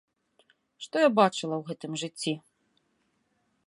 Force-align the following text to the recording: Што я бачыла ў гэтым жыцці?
Што 0.85 0.95
я 1.03 1.09
бачыла 1.19 1.55
ў 1.59 1.63
гэтым 1.69 1.91
жыцці? 2.05 2.33